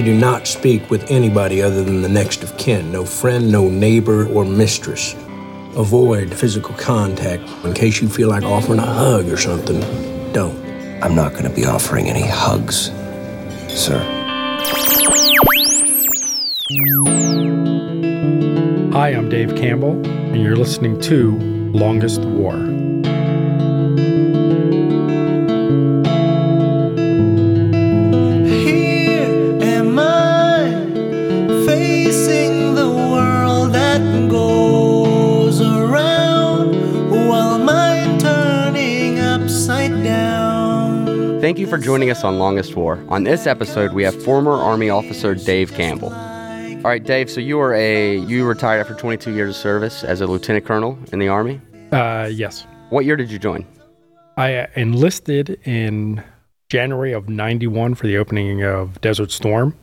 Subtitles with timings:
[0.00, 3.68] You do not speak with anybody other than the next of kin, no friend, no
[3.68, 5.12] neighbor, or mistress.
[5.76, 9.78] Avoid physical contact in case you feel like offering a hug or something.
[10.32, 10.56] Don't.
[11.04, 12.86] I'm not going to be offering any hugs,
[13.68, 13.98] sir.
[18.94, 21.36] Hi, I'm Dave Campbell, and you're listening to
[21.74, 22.56] Longest War.
[41.70, 42.98] For joining us on Longest War.
[43.10, 46.12] On this episode, we have former Army officer Dave Campbell.
[46.12, 47.30] All right, Dave.
[47.30, 50.98] So you were a you retired after 22 years of service as a lieutenant colonel
[51.12, 51.60] in the Army.
[51.92, 53.64] Uh, yes, What year did you join?
[54.36, 56.24] I enlisted in
[56.70, 59.76] January of '91 for the opening of Desert Storm.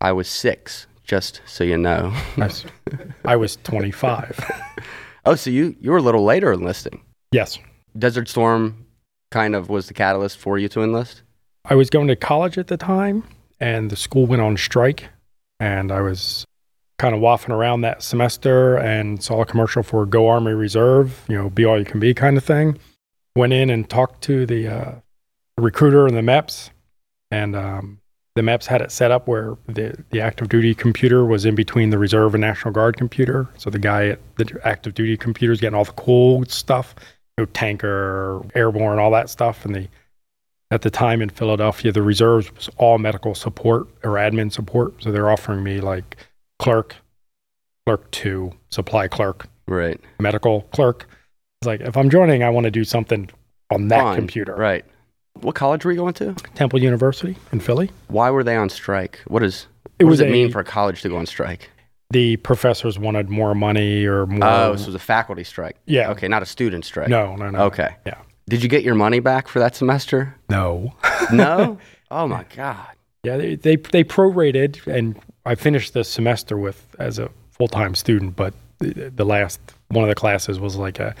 [0.00, 2.12] I was six, just so you know.
[2.36, 2.64] I was,
[3.24, 4.38] I was 25.
[5.24, 7.02] oh, so you you were a little later enlisting.
[7.32, 7.58] Yes,
[7.98, 8.86] Desert Storm
[9.30, 11.22] kind of was the catalyst for you to enlist.
[11.64, 13.24] I was going to college at the time,
[13.58, 15.08] and the school went on strike,
[15.58, 16.46] and I was
[16.98, 21.36] kind of waffing around that semester and saw a commercial for Go Army Reserve, you
[21.36, 22.78] know, be all you can be kind of thing.
[23.36, 24.92] Went in and talked to the uh,
[25.56, 26.70] recruiter and the MEPS,
[27.30, 28.00] and um,
[28.34, 31.90] the MEPS had it set up where the, the active duty computer was in between
[31.90, 33.48] the reserve and National Guard computer.
[33.56, 36.94] So the guy at the active duty computer is getting all the cool stuff,
[37.40, 39.88] you know, tanker, airborne, all that stuff, and the
[40.72, 44.94] at the time in Philadelphia, the reserves was all medical support or admin support.
[45.02, 46.16] So they're offering me like
[46.60, 46.94] clerk,
[47.86, 49.98] clerk two, supply clerk, Right.
[50.20, 51.08] medical clerk.
[51.60, 53.28] It's like if I'm joining, I want to do something
[53.72, 54.16] on that Fine.
[54.16, 54.54] computer.
[54.54, 54.84] Right.
[55.40, 56.34] What college were you going to?
[56.54, 57.90] Temple University in Philly.
[58.08, 59.18] Why were they on strike?
[59.26, 59.66] What is
[59.98, 61.68] It what does it a- mean for a college to go on strike?
[62.10, 64.44] The professors wanted more money or oh, more.
[64.44, 65.76] Oh, it was a faculty strike.
[65.86, 66.10] Yeah.
[66.10, 67.08] Okay, not a student strike.
[67.08, 67.58] no, no, no.
[67.66, 67.96] Okay.
[68.06, 68.18] Yeah.
[68.48, 70.36] Did you get your money back for that semester?
[70.48, 70.94] No.
[71.32, 71.78] No.
[72.10, 72.88] oh my god.
[73.22, 77.94] Yeah, they, they they prorated, and I finished the semester with as a full time
[77.94, 78.34] student.
[78.34, 81.14] But the, the last one of the classes was like a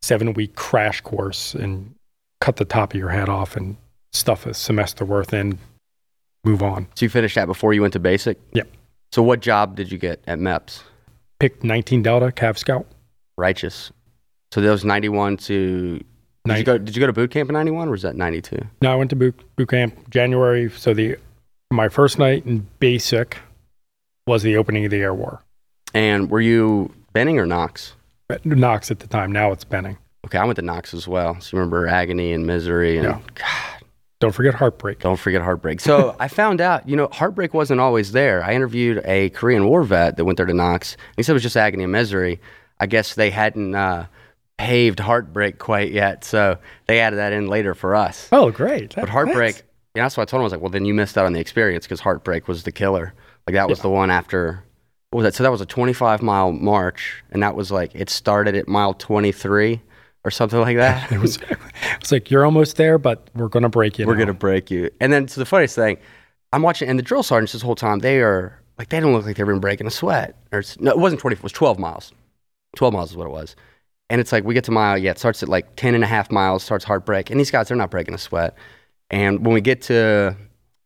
[0.00, 1.94] seven week crash course, and
[2.40, 3.76] cut the top of your head off and
[4.12, 5.58] stuff a semester worth in,
[6.44, 6.86] move on.
[6.94, 8.38] So you finished that before you went to basic?
[8.52, 8.68] Yep.
[9.12, 10.82] So what job did you get at MEPS?
[11.38, 12.86] Picked 19 Delta Cav Scout.
[13.36, 13.92] Righteous.
[14.52, 16.06] So that was 91 to did
[16.46, 18.58] Nin- you go did you go to boot camp in 91 or was that 92?
[18.82, 20.70] No, I went to boot, boot camp January.
[20.70, 21.16] So the
[21.70, 23.38] my first night in basic
[24.26, 25.42] was the opening of the air war.
[25.92, 27.94] And were you Benning or Knox?
[28.44, 29.32] Knox at the time.
[29.32, 29.96] Now it's Benning.
[30.26, 31.38] Okay, I went to Knox as well.
[31.40, 33.20] So you remember agony and misery and Yeah.
[33.34, 33.73] God,
[34.24, 35.00] Don't forget heartbreak.
[35.00, 35.80] don't forget heartbreak.
[35.80, 38.42] So I found out, you know, heartbreak wasn't always there.
[38.42, 40.96] I interviewed a Korean War vet that went there to Knox.
[41.18, 42.40] He said it was just agony and misery.
[42.80, 44.06] I guess they hadn't uh,
[44.56, 48.30] paved heartbreak quite yet, so they added that in later for us.
[48.32, 48.94] Oh, great.
[48.94, 49.56] But heartbreak,
[49.94, 50.44] yeah, that's what I told him.
[50.44, 52.72] I was like, well, then you missed out on the experience because heartbreak was the
[52.72, 53.12] killer.
[53.46, 54.64] Like that was the one after.
[55.10, 55.34] What was that?
[55.34, 58.94] So that was a 25 mile march, and that was like it started at mile
[58.94, 59.82] 23
[60.24, 61.10] or something like that.
[61.12, 61.38] It was,
[62.00, 64.06] it's like you're almost there, but we're gonna break you.
[64.06, 64.90] We're now." gonna break you.
[65.00, 65.98] And then, so the funniest thing,
[66.52, 69.24] I'm watching, and the drill sergeants this whole time, they are like, they don't look
[69.24, 70.36] like they've been breaking a sweat.
[70.52, 72.12] Or it's, no, it wasn't 20, it was 12 miles.
[72.76, 73.54] 12 miles is what it was.
[74.10, 76.06] And it's like, we get to mile, yeah, it starts at like 10 and a
[76.06, 77.30] half miles, starts heartbreak.
[77.30, 78.56] And these guys, they're not breaking a sweat.
[79.10, 80.36] And when we get to,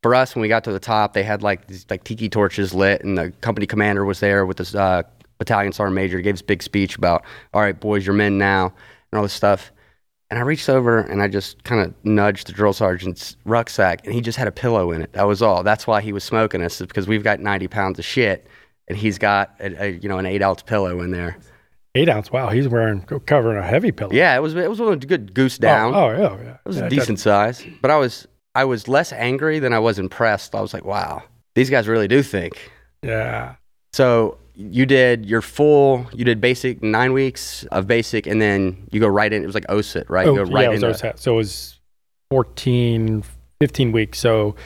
[0.03, 2.73] for us, when we got to the top, they had like these like tiki torches
[2.75, 5.03] lit, and the company commander was there with this uh,
[5.39, 6.17] battalion sergeant major.
[6.19, 8.73] He gave this big speech about, all right, boys, you're men now,
[9.13, 9.73] and all this stuff.
[10.31, 14.13] And I reached over and I just kind of nudged the drill sergeant's rucksack, and
[14.15, 15.13] he just had a pillow in it.
[15.15, 15.63] That was all.
[15.63, 18.47] That's why he was smoking us, is because we've got 90 pounds of shit,
[18.89, 21.39] and he's got a, a you know an eight ounce pillow in there.
[21.95, 22.31] Eight ounce.
[22.31, 24.13] Wow, he's wearing covering a heavy pillow.
[24.13, 25.95] Yeah, it was it was a good goose Oh, down.
[25.95, 26.51] Oh, yeah, yeah.
[26.55, 29.79] It was Yeah, a decent size, but I was I was less angry than I
[29.79, 30.55] was impressed.
[30.55, 31.23] I was like, wow,
[31.55, 32.71] these guys really do think.
[33.03, 33.55] Yeah.
[33.95, 38.99] So you did your full, you did basic nine weeks of basic, and then you
[38.99, 39.45] go right in.
[39.45, 40.27] It was like OSUT, right?
[40.27, 41.19] Oh, you go right yeah, it was OSUT.
[41.21, 41.79] So it was
[42.33, 43.23] 14,
[43.61, 44.19] 15 weeks.
[44.19, 44.57] So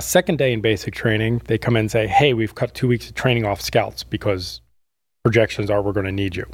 [0.00, 3.08] second day in basic training, they come in and say, hey, we've cut two weeks
[3.08, 4.62] of training off scouts because
[5.24, 6.46] projections are we're going to need you.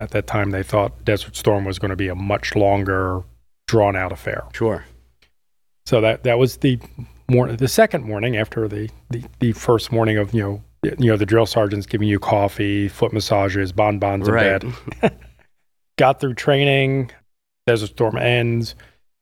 [0.00, 3.22] At that time, they thought Desert Storm was going to be a much longer,
[3.68, 4.44] drawn out affair.
[4.52, 4.84] Sure.
[5.86, 6.80] So that that was the
[7.30, 11.16] morning, the second morning after the, the, the first morning of you know you know
[11.16, 14.62] the drill sergeants giving you coffee, foot massages, bonbons in Right.
[15.02, 15.12] bed.
[15.98, 17.10] Got through training.
[17.66, 18.74] Desert Storm ends.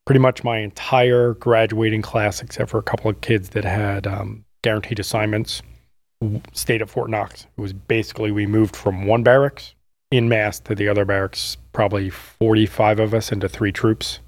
[0.06, 4.44] Pretty much my entire graduating class, except for a couple of kids that had um,
[4.62, 5.60] guaranteed assignments,
[6.52, 7.46] stayed at Fort Knox.
[7.58, 9.75] It was basically we moved from one barracks
[10.11, 14.20] in mass to the other barracks, probably 45 of us into three troops.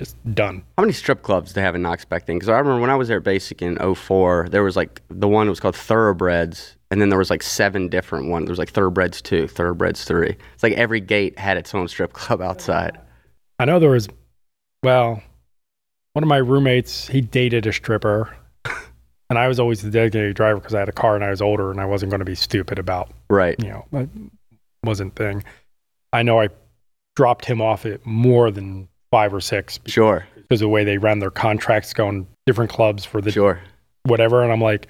[0.00, 0.62] Just done.
[0.78, 2.36] How many strip clubs do they have in Knox back then?
[2.36, 5.28] Because I remember when I was there at Basic in 04, there was like the
[5.28, 8.46] one that was called Thoroughbreds, and then there was like seven different ones.
[8.46, 10.34] There was like Thoroughbreds 2, Thoroughbreds 3.
[10.54, 12.98] It's like every gate had its own strip club outside.
[13.58, 14.08] I know there was,
[14.82, 15.22] well,
[16.14, 18.34] one of my roommates, he dated a stripper.
[19.28, 21.42] And I was always the designated driver because I had a car and I was
[21.42, 23.54] older and I wasn't going to be stupid about Right.
[23.62, 24.08] you know, that
[24.82, 25.44] wasn't thing.
[26.12, 26.48] I know I
[27.16, 30.26] dropped him off at more than five or six Sure.
[30.36, 33.60] because of the way they ran their contracts, going different clubs for the Sure.
[34.04, 34.42] whatever.
[34.42, 34.88] And I'm like,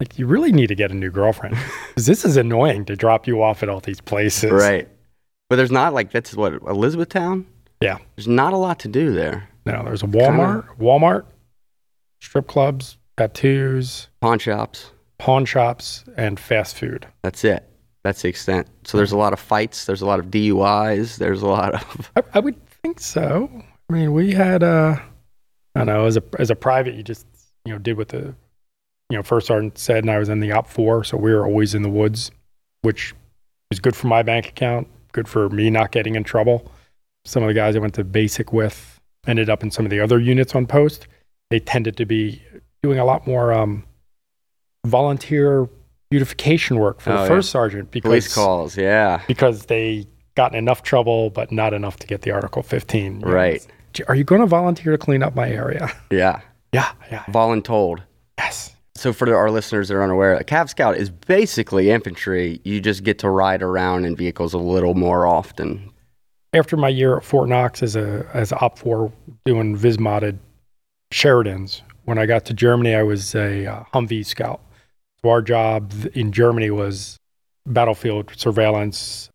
[0.00, 1.56] like you really need to get a new girlfriend
[1.88, 4.50] because this is annoying to drop you off at all these places.
[4.52, 4.88] Right.
[5.50, 7.46] But there's not like, that's what, Elizabethtown?
[7.80, 7.98] Yeah.
[8.16, 9.48] There's not a lot to do there.
[9.66, 11.24] No, there's a Walmart, Walmart,
[12.20, 14.92] strip clubs, tattoos, Pawn shops.
[15.18, 17.06] pawn shops, and fast food.
[17.22, 17.64] That's it.
[18.04, 18.68] That's the extent.
[18.84, 19.84] So there's a lot of fights.
[19.84, 21.16] There's a lot of DUIs.
[21.18, 22.10] There's a lot of.
[22.16, 23.50] I, I would think so.
[23.88, 24.96] I mean, we had uh
[25.74, 27.26] I don't know, as a as a private you just
[27.64, 28.34] you know, did what the
[29.10, 31.74] you know, first sergeant said and I was in the OPFOR, so we were always
[31.74, 32.30] in the woods,
[32.82, 33.14] which
[33.70, 36.70] was good for my bank account, good for me not getting in trouble.
[37.24, 40.00] Some of the guys I went to basic with ended up in some of the
[40.00, 41.06] other units on post.
[41.50, 42.42] They tended to be
[42.82, 43.84] doing a lot more um
[44.86, 45.68] volunteer
[46.10, 47.28] beautification work for Oh, the yeah.
[47.28, 48.76] first sergeant because Police calls.
[48.76, 49.22] Yeah.
[49.26, 50.06] because they
[50.38, 53.20] got in enough trouble, but not enough to get the Article 15.
[53.20, 53.66] You Right.
[53.90, 55.90] it's, Are you going to volunteer to clean up my area?
[56.10, 56.40] Yeah.
[56.72, 58.00] Yeah, yeah, Voluntold.
[58.38, 58.76] yes.
[58.94, 62.60] So for our listeners that are unaware, a Cav Scout is basically infantry.
[62.62, 65.90] You just get to ride around in vehicles a little more often.
[66.52, 69.10] After my year at Fort Knox as a as OPFOR
[69.46, 70.38] doing Vismodded
[71.10, 74.60] Sheridans, when I got to Germany, I was a uh, Humvee scout.
[75.22, 77.16] So our job in Germany was
[77.66, 79.30] battlefield surveillance,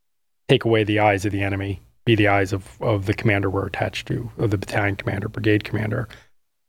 [0.54, 3.66] take away the eyes of the enemy, be the eyes of, of the commander we're
[3.66, 6.08] attached to, of the battalion commander, brigade commander.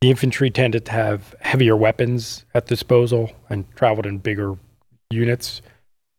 [0.01, 4.57] The infantry tended to have heavier weapons at disposal and traveled in bigger
[5.11, 5.61] units.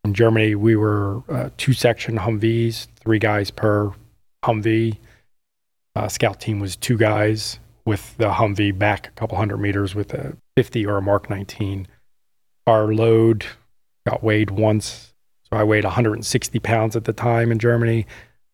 [0.04, 3.92] In Germany, we were uh, two section Humvees, three guys per
[4.44, 4.98] Humvee.
[5.96, 10.14] Uh, scout team was two guys with the Humvee back a couple hundred meters with
[10.14, 11.88] a 50 or a Mark 19.
[12.68, 13.48] Our load
[14.08, 15.15] got weighed once.
[15.56, 18.06] I weighed 160 pounds at the time in Germany.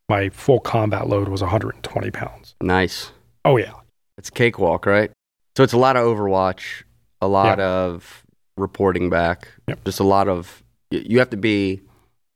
[0.09, 2.56] My full combat load was 120 pounds.
[2.62, 3.12] Nice.
[3.45, 3.74] Oh, yeah.
[4.18, 5.12] It's cakewalk, right?
[5.57, 6.83] So it's a lot of Overwatch,
[7.21, 8.24] a lot of
[8.57, 9.83] reporting back, Yep.
[9.86, 10.63] just a lot of.
[10.92, 11.81] You have to be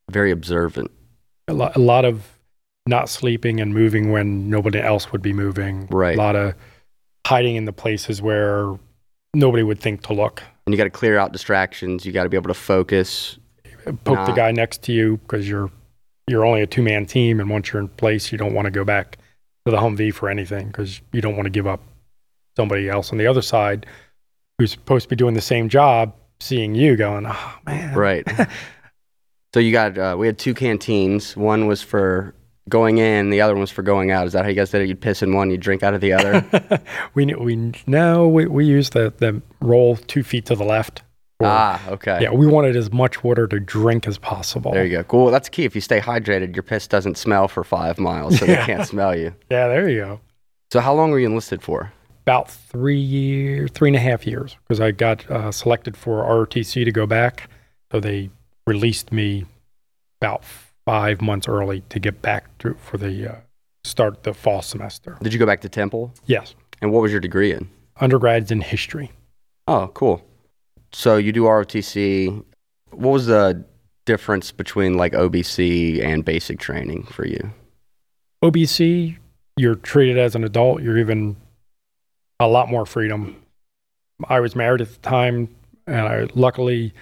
[0.09, 0.91] very observant.
[1.47, 2.39] a lot, a lot of
[2.88, 5.88] not sleeping and moving when nobody else would be moving.
[5.91, 6.15] Right.
[6.15, 6.53] A lot of
[7.27, 8.77] hiding in the places where
[9.33, 10.41] nobody would think to look.
[10.65, 12.06] And you got to clear out distractions.
[12.06, 13.38] You got to be able to focus.
[14.03, 15.71] Poke the guy next to you because you're
[16.27, 18.71] you're only a two man team, and once you're in place, you don't want to
[18.71, 19.17] go back
[19.65, 21.81] to the Humvee for anything because you don't want to give up
[22.55, 23.85] somebody else on the other side
[24.57, 28.27] who's supposed to be doing the same job, seeing you going, oh man, Right.
[29.53, 29.97] so you got.
[29.97, 31.35] Uh, we had two canteens.
[31.35, 32.33] One was for
[32.69, 33.29] going in.
[33.29, 34.25] The other one was for going out.
[34.27, 34.87] Is that how you guys did it?
[34.87, 36.81] You'd piss in one, you'd drink out of the other.
[37.13, 41.04] we we no, we we use the the roll two feet to the left.
[41.37, 42.19] For- ah, okay.
[42.21, 44.71] Yeah, we wanted as much water to drink as possible.
[44.71, 45.04] There you go.
[45.04, 45.31] Cool.
[45.31, 45.65] That's key.
[45.65, 49.15] If you stay hydrated, your piss doesn't smell for five miles, so they can't smell
[49.18, 49.33] you.
[49.49, 50.19] Yeah, there you go.
[50.71, 51.92] So how long were you enlisted for?
[52.23, 56.83] About three years, three and a half years, because I got uh, selected for ROTC
[56.85, 57.49] to go back.
[57.92, 58.30] So they
[58.65, 59.45] released me
[60.21, 60.44] about
[60.85, 63.35] five months early to get back to, for the uh,
[63.83, 65.18] start the fall semester.
[65.21, 66.13] Did you go back to Temple?
[66.25, 67.69] Yes, And what was your degree in?
[68.01, 69.11] undergrads in history.
[69.68, 70.25] Oh, cool.
[70.95, 72.42] So you do ROTC.
[72.92, 73.66] What was the
[74.06, 77.52] difference between like OBC and basic training for you?
[78.42, 79.18] OBC,
[79.57, 80.81] you're treated as an adult.
[80.81, 81.35] You're given
[82.40, 83.35] a lot more freedom.
[84.30, 85.54] I was married at the time,
[85.85, 86.94] and I luckily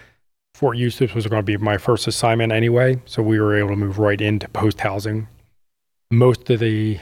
[0.56, 3.76] Fort Eustis was going to be my first assignment anyway, so we were able to
[3.76, 5.28] move right into post housing.
[6.10, 7.00] Most of the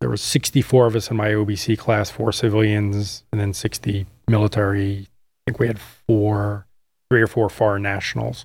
[0.00, 5.06] there was 64 of us in my OBC class, four civilians, and then 60 military.
[5.48, 6.66] I think we had four,
[7.10, 8.44] three or four foreign nationals.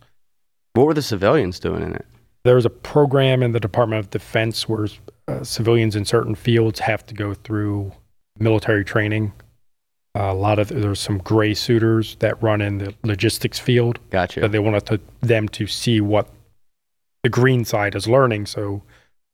[0.72, 2.06] What were the civilians doing in it?
[2.46, 4.88] There was a program in the Department of Defense where
[5.28, 7.92] uh, civilians in certain fields have to go through
[8.40, 9.34] military training.
[10.18, 14.40] Uh, a lot of there's some gray suitors that run in the logistics field Gotcha.
[14.40, 16.30] that they wanted to, them to see what
[17.24, 18.46] the green side is learning.
[18.46, 18.82] So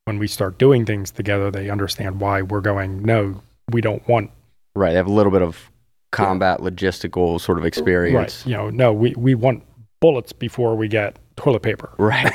[0.05, 3.03] when we start doing things together, they understand why we're going.
[3.03, 4.31] No, we don't want.
[4.75, 4.89] Right.
[4.91, 5.69] They have a little bit of
[6.11, 8.45] combat logistical sort of experience.
[8.45, 8.49] Right.
[8.49, 9.63] You know, no, we, we want
[9.99, 11.93] bullets before we get toilet paper.
[11.97, 12.33] Right.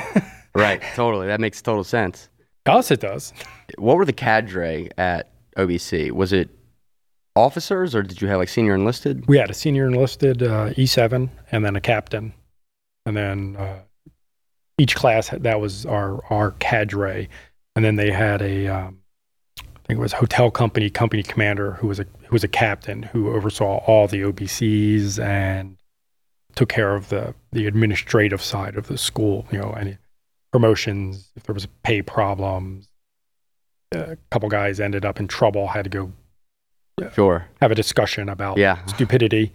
[0.55, 0.81] right.
[0.95, 1.27] Totally.
[1.27, 2.29] That makes total sense.
[2.65, 3.33] Us, it does.
[3.77, 6.11] What were the cadre at OBC?
[6.11, 6.49] Was it
[7.35, 9.27] officers or did you have like senior enlisted?
[9.27, 12.33] We had a senior enlisted uh, E7 and then a captain.
[13.05, 13.79] And then uh,
[14.77, 17.29] each class, that was our, our cadre.
[17.75, 18.99] And then they had a, um,
[19.85, 23.03] I think it was hotel company company commander who was a who was a captain
[23.03, 25.77] who oversaw all the OBCs and
[26.55, 29.45] took care of the the administrative side of the school.
[29.51, 29.97] You know, any
[30.51, 32.87] promotions, if there was a pay problems.
[33.91, 36.11] A couple guys ended up in trouble, had to go
[37.13, 37.45] Sure.
[37.61, 38.83] have a discussion about Yeah.
[38.87, 39.53] stupidity.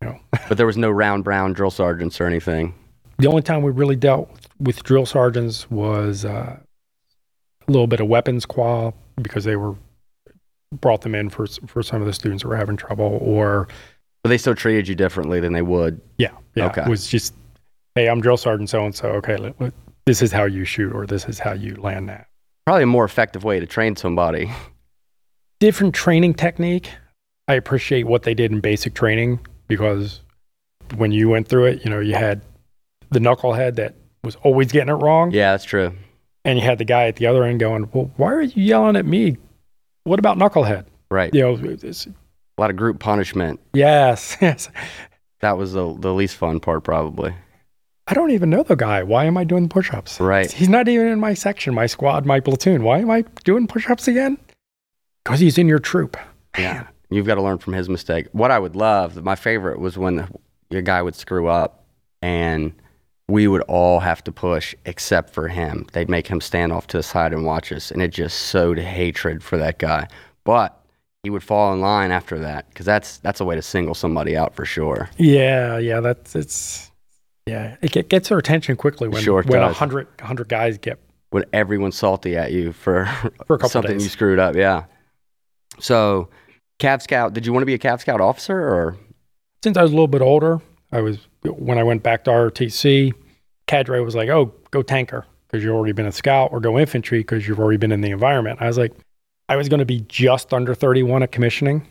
[0.00, 0.20] You know.
[0.48, 2.74] But there was no round brown drill sergeants or anything.
[3.18, 6.58] The only time we really dealt with drill sergeants was uh,
[7.66, 9.74] a little bit of weapons qual because they were
[10.80, 13.68] brought them in for for some of the students that were having trouble, or
[14.22, 16.00] But they still treated you differently than they would.
[16.18, 16.82] yeah, yeah, Okay.
[16.82, 17.34] it was just
[17.94, 19.08] hey, I'm drill sergeant so and so.
[19.10, 19.74] Okay, let, let-
[20.06, 22.26] this is how you shoot, or this is how you land that.
[22.66, 24.50] Probably a more effective way to train somebody.
[25.60, 26.90] Different training technique.
[27.48, 30.20] I appreciate what they did in basic training because
[30.96, 32.42] when you went through it, you know, you had
[33.10, 35.30] the knucklehead that was always getting it wrong.
[35.30, 35.92] Yeah, that's true.
[36.44, 38.96] And you had the guy at the other end going, "Well, why are you yelling
[38.96, 39.36] at me?
[40.04, 41.32] What about knucklehead?" Right.
[41.34, 43.60] You know, A lot of group punishment.
[43.74, 44.68] yes, yes.
[45.40, 47.34] That was the, the least fun part, probably.
[48.06, 49.02] I don't even know the guy.
[49.02, 50.20] Why am I doing push-ups?
[50.20, 50.50] Right.
[50.50, 52.82] He's not even in my section, my squad, my platoon.
[52.82, 54.38] Why am I doing push-ups again?
[55.24, 56.16] Because he's in your troop.
[56.58, 56.86] Yeah.
[57.10, 58.26] You've got to learn from his mistake.
[58.32, 60.28] What I would love, my favorite was when
[60.70, 61.84] your guy would screw up
[62.22, 62.72] and
[63.32, 65.86] we would all have to push except for him.
[65.94, 67.90] They'd make him stand off to the side and watch us.
[67.90, 70.06] And it just sowed hatred for that guy.
[70.44, 70.78] But
[71.22, 74.36] he would fall in line after that because that's, that's a way to single somebody
[74.36, 75.08] out for sure.
[75.16, 76.00] Yeah, yeah.
[76.00, 76.90] That's it's.
[77.46, 79.76] Yeah, it gets their attention quickly when Sure when a does.
[79.78, 83.06] hundred guys get When everyone's salty at you for,
[83.46, 84.56] For a couple something you screwed up.
[84.56, 84.84] Yeah.
[85.80, 86.28] So,
[86.80, 88.98] Cav Scout, did you want to be a Cav Scout officer or?
[89.64, 90.60] since I was a little bit older,
[90.92, 93.12] I was when I went back to ROTC,
[93.72, 97.20] cadre was like, "Oh, go tanker because you've already been a scout, or go infantry
[97.20, 98.92] because you've already been in the environment." I was like,
[99.48, 101.86] I was going to be just under 31 at commissioning,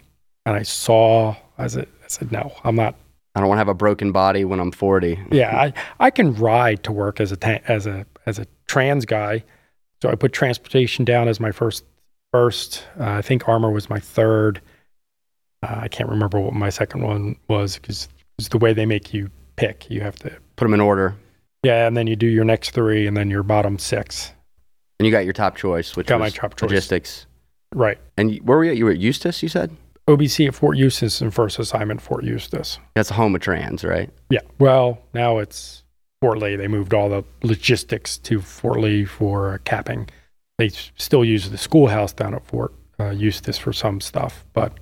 [0.46, 2.96] and I saw, I said, I said, no, I'm not.
[3.36, 5.20] I don't want to have a broken body when I'm 40.
[5.32, 9.06] Yeah, I, I can ride to work as a tan- as a as a trans
[9.06, 9.44] guy,
[10.02, 11.84] so I put transportation down as my first
[12.32, 12.84] first.
[13.00, 14.62] Uh, I think armor was my third.
[15.64, 18.08] Uh, I can't remember what my second one was because
[18.38, 19.90] it's the way they make you pick.
[19.90, 21.16] You have to Put them in order.
[21.64, 24.34] Yeah, and then you do your next three, and then your bottom six.
[25.00, 26.70] And you got your top choice, which Got my top choice.
[26.70, 27.26] logistics.
[27.74, 27.98] Right.
[28.18, 28.72] And where were you?
[28.72, 28.78] at?
[28.78, 29.76] You were at Eustis, you said?
[30.08, 32.80] OBC at Fort Eustis and first assignment Fort Eustis.
[32.96, 34.10] That's the home of trans, right?
[34.30, 34.42] Yeah.
[34.60, 35.84] Well, now it's
[36.22, 36.56] Fort Lee.
[36.56, 40.10] They moved all the logistics to Fort Lee for capping.
[40.58, 44.74] They still use the schoolhouse down at Fort uh, Eustis for some stuff, but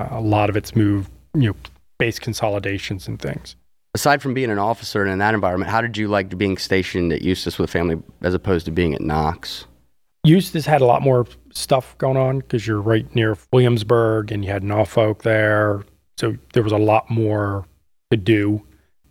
[0.00, 1.56] uh, a lot of it's moved, you know,
[1.98, 3.56] base consolidations and things.
[3.94, 7.12] Aside from being an officer and in that environment, how did you like being stationed
[7.12, 9.66] at Eustis with family as opposed to being at Knox?
[10.24, 14.50] Eustis had a lot more stuff going on because you're right near Williamsburg and you
[14.50, 15.82] had Norfolk there.
[16.18, 17.66] So there was a lot more
[18.10, 18.62] to do.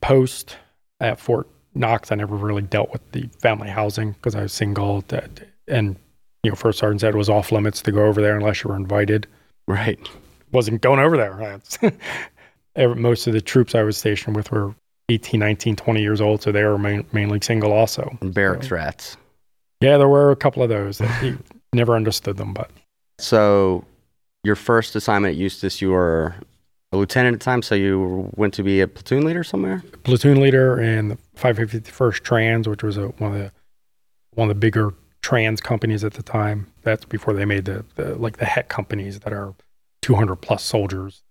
[0.01, 0.57] Post
[0.99, 5.01] at Fort Knox, I never really dealt with the family housing because I was single.
[5.07, 5.97] That, and,
[6.43, 8.69] you know, First Sergeant said it was off limits to go over there unless you
[8.69, 9.27] were invited.
[9.67, 9.99] Right.
[10.51, 11.59] Wasn't going over there.
[12.87, 14.73] Most of the troops I was stationed with were
[15.09, 16.41] 18, 19, 20 years old.
[16.41, 18.17] So they were main, mainly single also.
[18.21, 19.17] And barracks rats.
[19.81, 21.35] Yeah, there were a couple of those that he
[21.73, 22.69] never understood them, but
[23.19, 23.85] So
[24.43, 26.35] your first assignment at Eustis, you were
[26.91, 29.83] a lieutenant at the time, so you went to be a platoon leader somewhere?
[30.03, 33.51] platoon leader in the 551st Trans, which was a, one of the
[34.33, 36.67] one of the bigger trans companies at the time.
[36.83, 39.53] That's before they made the, the like the HEC companies that are
[40.01, 41.21] 200 plus soldiers.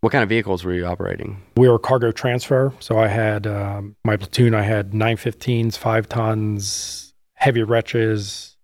[0.00, 1.42] What kind of vehicles were you operating?
[1.56, 4.54] We were cargo transfer, so I had um, my platoon.
[4.54, 8.56] I had 915s, five tons, heavy wretches,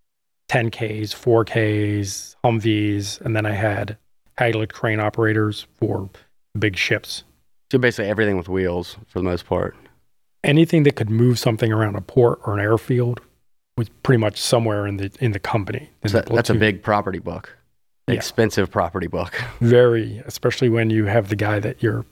[0.49, 3.99] 10Ks, 4Ks, Humvees, and then I had
[4.39, 6.09] Haglet crane operators for
[6.59, 7.25] big ships.
[7.71, 9.77] So basically everything with wheels for the most part.
[10.45, 13.21] anything that could move something around a port or an airfield
[13.77, 15.91] was pretty much somewhere in the in the company.
[16.03, 17.57] in So the that's a big property book.
[18.09, 18.15] Yeah.
[18.15, 19.35] Expensive property book.
[19.61, 22.05] very, especially when you have the guy that you're.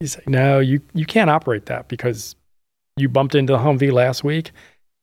[0.00, 2.34] You say, no, you you can't operate that because
[2.96, 4.50] you bumped into the Humvee last week,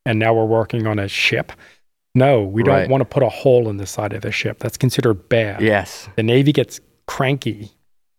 [0.05, 1.51] and now we're working on a ship.
[2.13, 2.89] No, we don't Right.
[2.89, 4.59] want to put a hole in the side of the ship.
[4.59, 5.61] That's considered bad.
[5.61, 6.07] yes.
[6.15, 7.71] The Navy gets cranky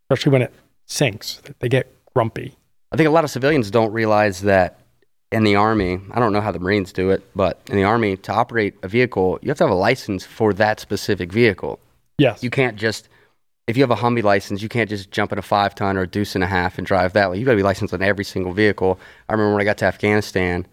[0.09, 0.55] especially when it
[0.87, 1.43] sinks.
[1.59, 2.57] They get grumpy.
[2.93, 4.79] I think a lot of civilians don't realize that
[5.33, 8.17] in the Army, I don't know how the Marines do it, but in the Army,
[8.19, 11.81] to operate a vehicle, you have to have a license for that specific vehicle.
[12.19, 12.43] Yes.
[12.43, 13.09] You can't just,
[13.67, 16.03] if you have a Humvee license, you can't just jump in a five ton or
[16.03, 17.39] a deuce and a half and drive that way.
[17.39, 18.99] You got to be licensed on every single vehicle.
[19.29, 20.67] I remember when I got to Afghanistan,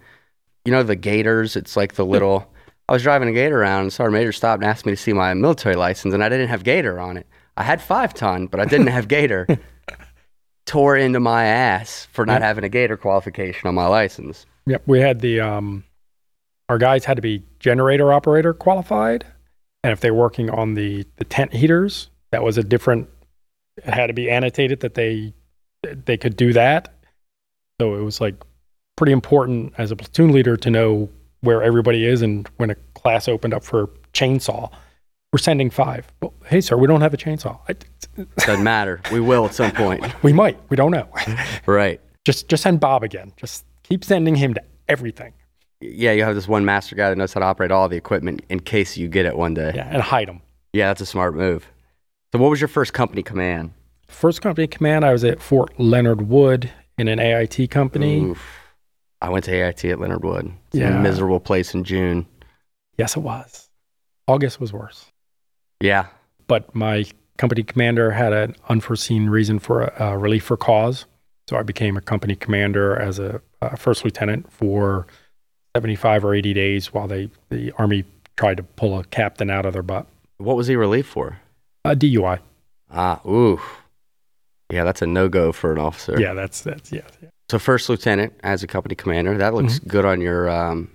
[0.65, 2.49] you know, the Gators, it's like the little,
[2.87, 5.11] I was driving a Gator around and Sergeant Major stopped and asked me to see
[5.13, 7.27] my military license, and I didn't have Gator on it.
[7.57, 9.47] I had five ton, but I didn't have Gator.
[10.65, 12.41] Tore into my ass for not Yep.
[12.41, 14.45] having a Gator qualification on my license.
[14.65, 14.83] Yep.
[14.85, 15.83] We had the um,
[16.69, 19.25] our guys had to be generator operator qualified,
[19.83, 23.09] and if they're working on the the tent heaters, that was a different.
[23.77, 25.33] It had to be annotated that they
[25.83, 26.93] they could do that.
[27.81, 28.35] So it was like
[28.95, 31.09] pretty important as a platoon leader to know
[31.41, 34.71] where everybody is, and when a class opened up for chainsaw,
[35.33, 36.07] we're sending five.
[36.21, 37.59] Well, hey, sir, we don't have a chainsaw.
[37.67, 37.75] I,
[38.37, 39.01] Doesn't matter.
[39.11, 40.05] We will at some point.
[40.23, 40.57] we might.
[40.69, 41.09] We don't know.
[41.65, 41.99] Right.
[42.23, 43.33] just just send Bob again.
[43.35, 45.33] Just keep sending him to everything.
[45.91, 48.43] Yeah, you have this one master guy that knows how to operate all the equipment
[48.49, 49.71] in case you get it one day.
[49.75, 50.41] Yeah, and hide them.
[50.71, 51.67] Yeah, that's a smart move.
[52.31, 53.71] So, what was your first company command?
[54.07, 58.21] First company command, I was at Fort Leonard Wood in an AIT company.
[58.21, 58.43] Oof.
[59.21, 60.51] I went to AIT at Leonard Wood.
[60.67, 60.97] It's Yeah.
[60.97, 62.25] a miserable place in June.
[62.97, 63.69] Yes, it was.
[64.27, 65.05] August was worse.
[65.79, 66.07] Yeah.
[66.47, 67.05] But my
[67.37, 71.05] company commander had an unforeseen reason for a, a relief for cause.
[71.49, 75.07] So I became a company commander as a, a first lieutenant for
[75.75, 78.03] 75 or 80 days while they the Army
[78.37, 80.07] tried to pull a captain out of their butt.
[80.37, 81.39] What was he relieved for?
[81.85, 82.39] A DUI.
[82.91, 83.59] Ah, ooh.
[84.71, 86.19] Yeah, that's a no go for an officer.
[86.19, 87.01] Yeah, that's, that's, yeah.
[87.21, 87.29] yeah.
[87.49, 89.37] So, first lieutenant as a company commander.
[89.37, 89.89] That looks Mm-hmm.
[89.89, 90.89] good on your, um,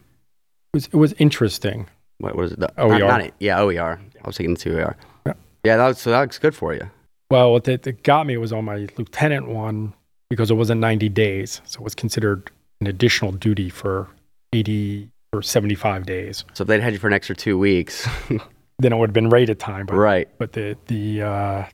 [0.72, 1.86] It was, it was interesting.
[2.18, 2.60] what was it?
[2.60, 2.98] The, OER.
[2.98, 4.00] Not, not, yeah, OER.
[4.22, 4.96] I was thinking two OER.
[5.26, 5.32] Yeah.
[5.64, 6.88] Yeah, that was, so that looks good for you.
[7.30, 9.92] Well, what that, that got me was on my lieutenant one
[10.30, 11.60] because it wasn't 90 days.
[11.66, 14.08] So it was considered an additional duty for
[14.52, 16.44] 80 or 75 days.
[16.54, 18.08] So, if they'd had you for an extra two weeks.
[18.80, 19.86] Then it would have been rated time.
[19.86, 20.28] But, right.
[20.38, 21.64] but the, the, uh,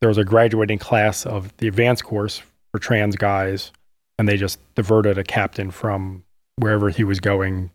[0.00, 2.42] there was a graduating class of the advanced course
[2.72, 3.70] for trans guys,
[4.18, 6.24] and they just diverted a captain from
[6.56, 7.70] wherever he was going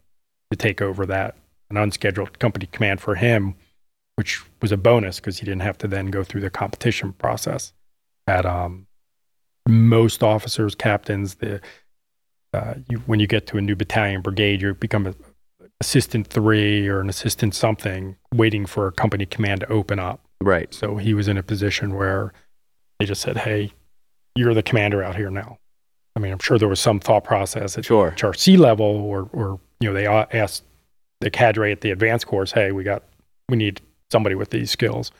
[0.51, 1.35] to take over that,
[1.69, 3.53] an unscheduled company command for him,
[4.15, 7.73] which was a bonus because he didn't have to then go through the competition process.
[8.25, 8.87] At um,
[9.67, 11.61] most officers, captains, the
[12.53, 15.15] uh, you, when you get to a new battalion, brigade, you become an
[15.81, 20.21] assistant three or an assistant something, waiting for a company command to open up.
[20.41, 20.73] Right.
[20.73, 22.33] So he was in a position where
[22.99, 23.71] they just said, "Hey,
[24.35, 25.57] you're the commander out here now."
[26.15, 28.11] I mean, I'm sure there was some thought process at Sure.
[28.11, 30.63] HRC level, or or you know, they asked
[31.21, 33.03] the cadre at the advanced course, "Hey, we got
[33.47, 33.81] we need
[34.11, 35.11] somebody with these skills,"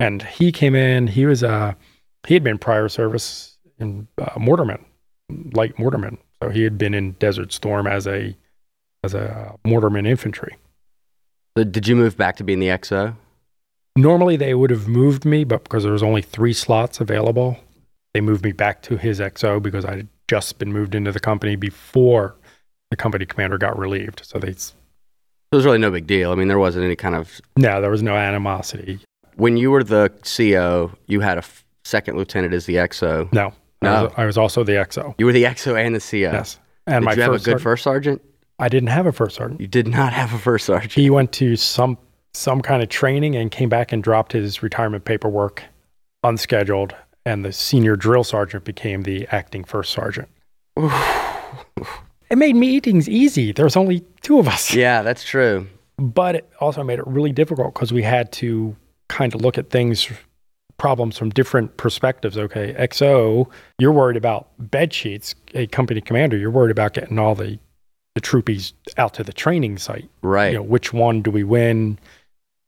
[0.00, 1.08] and he came in.
[1.08, 1.74] He was uh
[2.26, 4.84] he had been prior service in uh, mortarman,
[5.52, 8.36] light mortarman, so he had been in Desert Storm as a
[9.04, 10.56] as a uh, mortarman infantry.
[11.56, 13.16] So did you move back to being the XO?
[13.96, 17.56] Normally they would have moved me, but because there was only three slots available,
[18.14, 21.20] they moved me back to his XO because I had just been moved into the
[21.20, 22.36] company before
[22.90, 24.22] the company commander got relieved.
[24.24, 24.72] So they, it
[25.52, 26.30] was really no big deal.
[26.30, 27.40] I mean, there wasn't any kind of.
[27.56, 29.00] no, there was no animosity.
[29.36, 33.32] When you were the CO, you had a f- second lieutenant as the XO.
[33.32, 34.02] No, I, No.
[34.04, 35.14] was, I was also the XO.
[35.18, 36.32] You were the XO and the CO.
[36.32, 38.22] Yes, and Did my you have a good first sergeant?
[38.58, 39.60] I didn't have a first sergeant.
[39.60, 40.92] You did not have a first sergeant.
[40.92, 41.96] He went to some
[42.34, 45.62] some kind of training and came back and dropped his retirement paperwork
[46.24, 50.28] unscheduled, and the senior drill sergeant became the acting first sergeant.
[50.76, 53.52] it made meetings easy.
[53.52, 54.74] There was only two of us.
[54.74, 55.66] yeah, that's true.
[55.98, 58.76] but it also made it really difficult because we had to
[59.08, 60.08] kind of look at things
[60.78, 66.50] problems from different perspectives okay xo you're worried about bed sheets a company commander you're
[66.50, 67.58] worried about getting all the
[68.14, 70.52] the troopies out to the training site Right.
[70.52, 71.98] you know which one do we win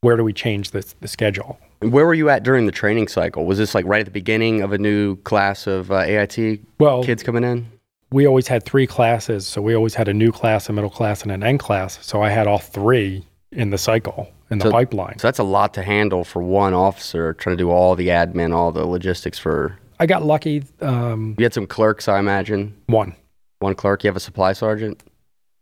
[0.02, 3.44] where do we change the, the schedule Where were you at during the training cycle?
[3.44, 7.02] Was this like right at the beginning of a new class of uh, AIT well
[7.04, 7.66] kids coming in?
[8.10, 11.22] we always had three classes so we always had a new class a middle class
[11.22, 15.18] and an end class so i had all three in the cycle in the pipeline
[15.18, 18.54] So that's a lot to handle for one officer trying to do all the admin,
[18.54, 19.78] all the logistics for.
[19.98, 22.74] i got lucky um, You had some clerks, I imagine.
[22.86, 23.14] one
[23.60, 24.02] One clerk.
[24.04, 25.02] You have a supply sergeant.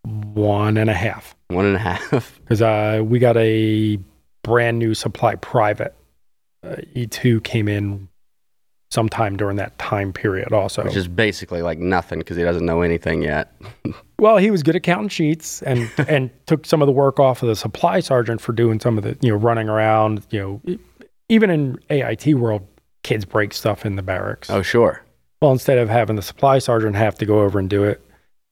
[0.04, 2.38] one and a half One and a half.
[2.44, 3.98] because uh, we got a
[4.42, 5.94] brand new supply private.
[6.62, 8.08] Uh, E2 came in
[8.90, 10.82] sometime during that time period also.
[10.84, 13.54] which is basically like nothing because he doesn't know anything yet.
[14.18, 17.42] well, he was good at counting sheets and, and took some of the work off
[17.42, 20.78] of the supply sergeant for doing some of the, you know, running around, you know,
[21.28, 22.66] even in AIT world,
[23.02, 24.50] kids break stuff in the barracks.
[24.50, 25.04] Oh, sure.
[25.40, 28.04] Well, instead of having the supply sergeant have to go over and do it,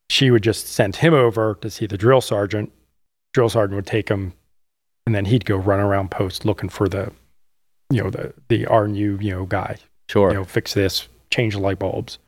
[0.09, 2.71] she would just send him over to see the drill sergeant.
[3.33, 4.33] Drill sergeant would take him,
[5.05, 7.11] and then he'd go run around post looking for the,
[7.89, 9.77] you know, the the RNU you know guy.
[10.09, 10.29] Sure.
[10.29, 12.19] You know, fix this, change the light bulbs.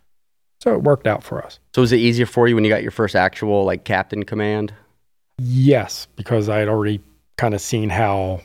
[0.61, 1.59] So it worked out for us.
[1.73, 4.73] so was it easier for you when you got your first actual like captain command?
[5.37, 6.99] Yes, because I had already
[7.37, 8.41] kind of seen how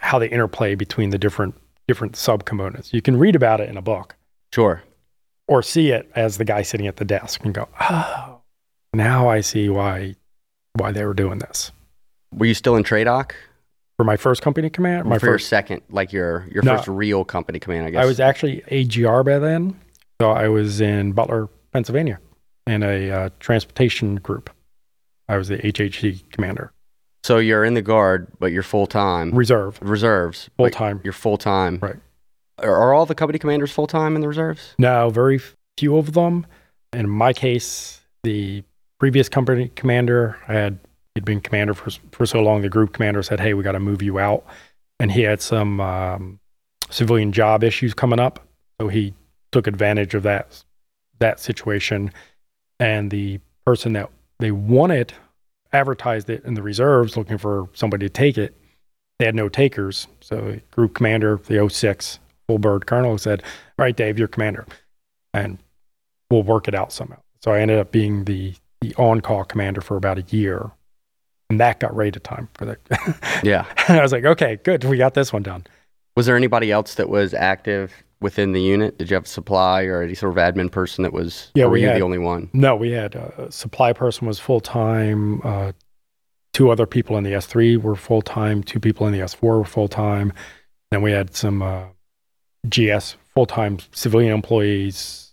[0.00, 1.54] how the interplay between the different
[1.86, 2.92] different subcomponents.
[2.92, 4.16] You can read about it in a book
[4.54, 4.82] Sure.
[5.46, 8.40] or see it as the guy sitting at the desk and go, "Oh,
[8.94, 10.14] now I see why
[10.74, 11.70] why they were doing this."
[12.34, 13.32] Were you still in TRADOC?
[13.98, 16.76] For my first company command, my for your first second, like your your No.
[16.76, 18.02] first real company command, I guess.
[18.02, 19.78] I was actually AGR by then.
[20.20, 22.20] So I was in Butler, Pennsylvania
[22.68, 24.50] in a uh, transportation group.
[25.28, 26.70] I was the HHC commander,
[27.24, 29.32] so you're in the guard, but you're full time.
[29.32, 30.48] reserve, reserves.
[30.56, 31.00] full time.
[31.02, 31.80] You're full time.
[31.82, 31.96] Right.
[32.60, 34.74] Are, are all the company commanders full time in the reserves?
[34.78, 35.40] No, very
[35.76, 36.46] few of them.
[36.92, 38.62] In my case, the
[39.00, 40.78] previous company commander I had
[41.14, 42.62] he'd been commander for for so long.
[42.62, 44.44] The group commander said, "Hey, we got to move you out,"
[45.00, 46.40] and he had some um,
[46.90, 48.46] civilian job issues coming up,
[48.80, 49.14] so he
[49.52, 50.64] took advantage of that
[51.18, 52.12] that situation.
[52.80, 55.12] And the person that they wanted
[55.72, 58.54] advertised it in the reserves, looking for somebody to take it.
[59.18, 63.96] They had no takers, so group commander, the 06 full bird colonel, said, "All right,
[63.96, 64.64] Dave, you're commander."
[65.34, 65.58] and
[66.30, 67.18] we'll work it out somehow.
[67.42, 70.70] So I ended up being the the on call commander for about a year,
[71.50, 72.76] and that got rated time for the.
[73.42, 73.64] Yeah.
[73.88, 75.64] I was like, okay, good, we got this one done.
[76.16, 78.98] Was there anybody else that was active within the unit?
[78.98, 81.50] Did you have a supply or any sort of admin person that was?
[81.54, 82.50] Yeah, or were we you had- the only one?
[82.52, 85.40] No, we had a supply person was full time.
[85.44, 85.72] Uh,
[86.52, 88.62] two other people in the S three were full time.
[88.62, 90.32] Two people in the S four were full time.
[90.90, 91.84] Then we had some uh,
[92.68, 95.32] GS full time civilian employees.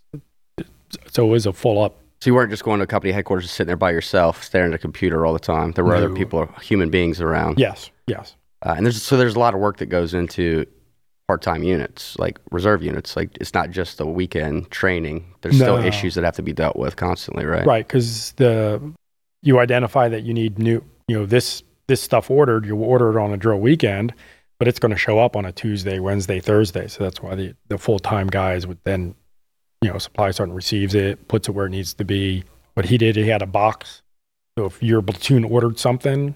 [1.10, 1.98] So it was a full up.
[2.26, 4.74] So you weren't just going to a company headquarters, sitting there by yourself, staring at
[4.74, 5.70] a computer all the time.
[5.70, 7.60] There were other people, human beings around.
[7.60, 8.34] Yes, yes.
[8.62, 10.66] Uh, and there's so there's a lot of work that goes into
[11.28, 13.14] part-time units, like reserve units.
[13.14, 15.24] Like it's not just the weekend training.
[15.42, 17.64] There's still issues that have to be dealt with constantly, right?
[17.64, 18.82] right because the
[19.42, 23.22] you identify that you need new you know this this stuff ordered you order it
[23.22, 24.12] on a drill weekend
[24.58, 27.54] but it's going to show up on a tuesday wednesday thursday so that's why the
[27.68, 29.14] the full-time guys would then
[29.82, 32.98] you know supply sergeant receives it puts it where it needs to be what he
[32.98, 34.02] did he had a box
[34.58, 36.34] so if your platoon ordered something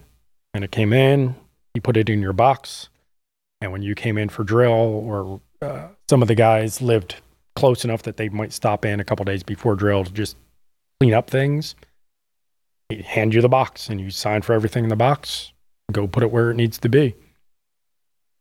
[0.53, 1.35] and it came in
[1.73, 2.89] he put it in your box
[3.61, 7.15] and when you came in for drill or uh, some of the guys lived
[7.55, 10.37] close enough that they might stop in a couple days before drill to just
[10.99, 11.75] clean up things.
[12.89, 15.53] He hand you the box and you sign for everything in the box.
[15.91, 17.15] Go put it where it needs to be.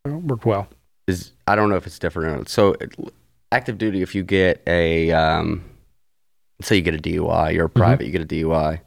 [0.04, 0.68] It worked well.
[1.06, 2.48] Is I don't know if it's different.
[2.48, 2.74] So
[3.52, 5.64] active duty, if you get a, um,
[6.62, 8.80] say you get a DUI, you're a private, you get a DUI,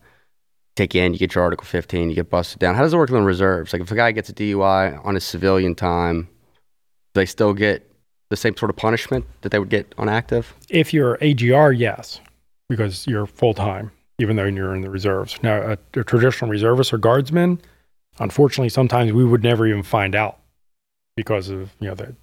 [0.76, 2.76] take you in, you get your Article 15, you get busted down.
[2.76, 3.74] How does it work in the reserves?
[3.74, 7.90] Like if a guy gets a DUI on his civilian time, do they still get
[8.30, 10.54] the same sort of punishment that they would get on active?
[10.70, 12.20] If you're AGR, yes,
[12.70, 15.38] because you're full time, even though you're in the reserves.
[15.44, 17.62] Now, a, a traditional reservist or guardsman,
[18.20, 20.40] unfortunately, sometimes we would never even find out
[21.16, 22.16] because of you know that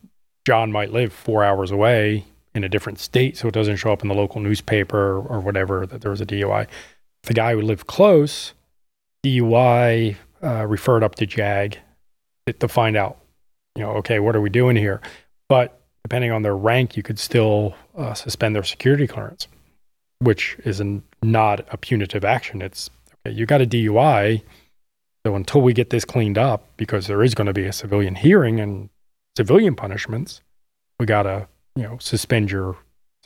[0.45, 4.03] John might live four hours away in a different state, so it doesn't show up
[4.03, 6.67] in the local newspaper or whatever that there was a DUI.
[7.25, 8.55] The guy who lived close,
[9.25, 11.79] DUI uh, referred up to JAG
[12.47, 13.19] to- to find out,
[13.77, 15.01] you know, okay, what are we doing here?
[15.49, 19.47] But depending on their rank, you could still uh, suspend their security clearance,
[20.21, 22.63] which is an, not a punitive action.
[22.63, 22.91] It's
[23.27, 24.43] okay, you got a DUI.
[25.27, 28.15] So until we get this cleaned up, because there is going to be a civilian
[28.15, 28.89] hearing and
[29.37, 30.41] civilian punishments,
[30.99, 31.47] we got to,
[31.81, 32.77] you know, suspend your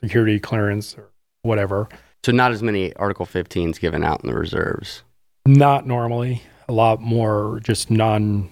[0.00, 1.10] security clearance or
[1.42, 1.88] whatever.
[2.22, 5.02] So not as many Article 15s given out in the reserves.
[5.44, 8.48] Not normally, a lot more just non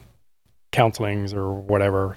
[0.73, 2.17] counselings or whatever.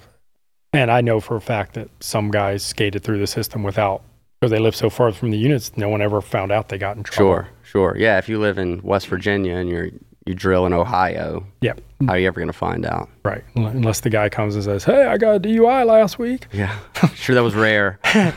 [0.73, 4.01] And I know for a fact that some guys skated through the system without,
[4.41, 6.97] because they live so far from the units, no one ever found out they got
[6.97, 7.33] in trouble.
[7.33, 7.95] Sure, sure.
[7.97, 9.89] Yeah, if you live in West Virginia and you're
[10.25, 11.81] you drill in Ohio, Yep.
[12.07, 13.09] how are you ever going to find out?
[13.23, 13.43] Right.
[13.55, 16.47] Unless the guy comes and says, Hey, I got a DUI last week.
[16.53, 16.77] Yeah,
[17.15, 17.99] sure that was rare.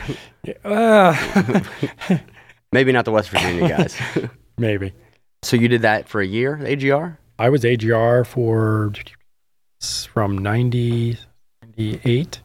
[0.63, 1.13] Uh,
[2.71, 3.99] Maybe not the West Virginia guys.
[4.57, 4.93] maybe.
[5.43, 7.17] so you did that for a year, AGR?
[7.37, 8.93] I was AGR for
[9.81, 11.17] from 90,
[11.77, 12.41] 98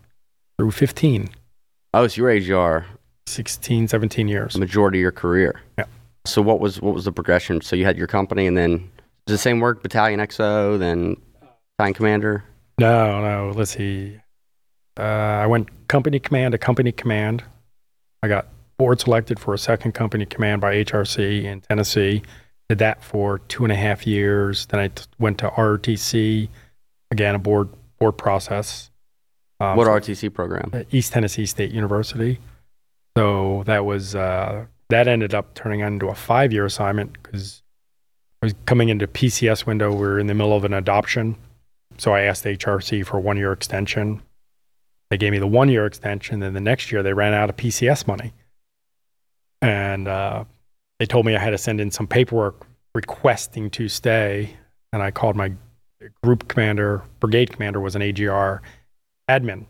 [0.59, 1.31] through 15,
[1.95, 2.87] Oh, so you were AGR
[3.27, 4.59] 16, 17 years.
[4.59, 5.61] majority of your career.
[5.79, 5.85] Yeah.
[6.27, 7.61] So what was what was the progression?
[7.61, 8.91] So you had your company, and then
[9.27, 11.17] does the same work, battalion XO, then
[11.77, 12.45] battalion commander.
[12.79, 13.53] No, no.
[13.55, 14.21] Let's see.
[14.99, 17.43] Uh, I went company command to company command.
[18.23, 22.23] I got board selected for a second company command by HRC in Tennessee.
[22.69, 24.67] Did that for two and a half years.
[24.67, 26.49] Then I t- went to ROTC,
[27.11, 28.91] again a board board process.
[29.61, 30.73] Um, what RTC program?
[30.91, 32.41] East Tennessee State University.
[33.17, 37.63] So that was uh, that ended up turning into a five year assignment because
[38.45, 39.91] I was coming into PCS window.
[39.91, 41.35] We are in the middle of an adoption,
[41.97, 44.21] so I asked HRC for a one year extension.
[45.09, 46.41] They gave me the one year extension.
[46.41, 48.35] Then the next year they ran out of PCS money,
[49.63, 50.45] and uh,
[50.99, 54.55] they told me I had to send in some paperwork requesting to stay.
[54.93, 55.55] And I called my
[56.23, 58.61] group commander, brigade commander was an AGR
[59.27, 59.65] admin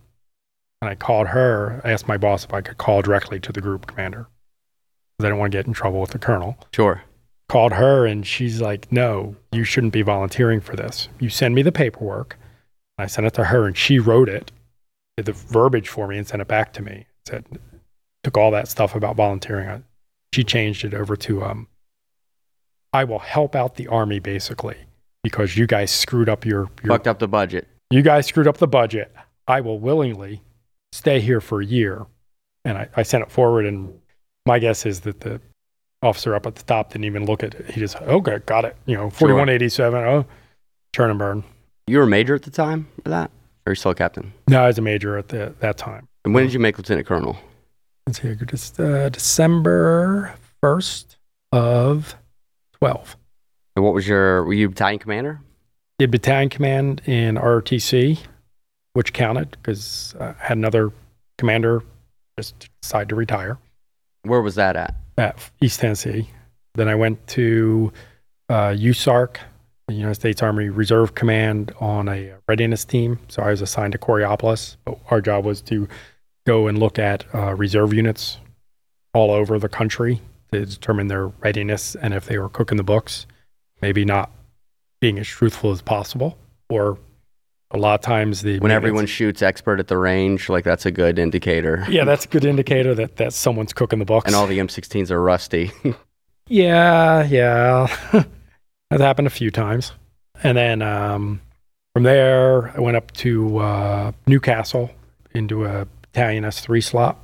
[0.80, 1.80] and I called her.
[1.84, 4.26] I asked my boss if I could call directly to the group commander
[5.16, 6.58] because I didn't want to get in trouble with the colonel.
[6.72, 7.04] Sure.
[7.48, 11.08] Called her, and she's like, "No, you shouldn't be volunteering for this.
[11.20, 12.38] You send me the paperwork."
[12.96, 14.50] I sent it to her, and she wrote it,
[15.16, 17.06] did the verbiage for me, and sent it back to me.
[17.26, 17.44] Said,
[18.22, 19.68] took all that stuff about volunteering.
[19.68, 19.82] I,
[20.32, 21.68] she changed it over to, um,
[22.92, 24.76] "I will help out the army, basically,
[25.22, 27.66] because you guys screwed up your, your Fucked up the budget.
[27.90, 29.12] you guys screwed up the budget.
[29.46, 30.42] I will willingly
[30.92, 32.06] stay here for a year.
[32.64, 34.00] And I, I sent it forward, and
[34.46, 35.40] my guess is that the
[36.04, 37.70] officer up at the top didn't even look at it.
[37.70, 38.76] He just, okay, got it.
[38.86, 40.26] You know, 4187, oh,
[40.92, 41.44] turn and burn.
[41.86, 43.30] You were a major at the time for that?
[43.66, 44.32] Or you still a captain?
[44.48, 46.08] No, I was a major at the, that time.
[46.24, 47.36] And when did you make lieutenant colonel?
[48.06, 51.16] Let's see, just uh, December 1st
[51.52, 52.14] of
[52.74, 53.16] 12.
[53.76, 55.40] And what was your, were you battalion commander?
[55.98, 58.18] Did battalion command in ROTC,
[58.92, 60.92] which counted because I had another
[61.38, 61.82] commander
[62.38, 63.58] just decide to retire.
[64.22, 64.94] Where was that at?
[65.16, 66.28] At East Tennessee.
[66.74, 67.92] Then I went to
[68.48, 69.36] uh, USARC,
[69.86, 73.20] the United States Army Reserve Command, on a readiness team.
[73.28, 74.76] So I was assigned to Coraopolis.
[75.10, 75.88] Our job was to
[76.46, 78.38] go and look at uh, reserve units
[79.12, 80.20] all over the country
[80.52, 83.26] to determine their readiness and if they were cooking the books.
[83.80, 84.30] Maybe not
[85.00, 86.98] being as truthful as possible, or
[87.74, 90.90] a lot of times the When everyone shoots expert at the range, like that's a
[90.90, 91.84] good indicator.
[91.90, 94.26] yeah, that's a good indicator that that someone's cooking the books.
[94.26, 95.70] And all the M16s are rusty.
[96.46, 97.86] Yeah, yeah.
[98.90, 99.92] that happened a few times.
[100.42, 101.40] And then um,
[101.94, 104.90] from there, I went up to uh, Newcastle
[105.34, 107.18] into a battalion S3 slot,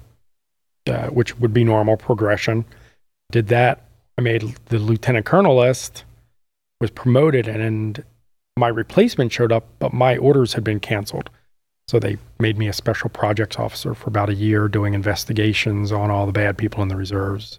[0.86, 2.64] uh, which would be normal progression.
[3.30, 3.84] Did that.
[4.16, 6.04] I made the lieutenant colonel list,
[6.80, 8.02] was promoted, and
[8.56, 11.30] my replacement showed up, but my orders had been canceled.
[11.88, 16.10] So they made me a special projects officer for about a year doing investigations on
[16.10, 17.58] all the bad people in the reserves